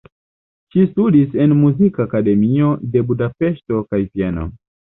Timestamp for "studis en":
0.85-1.53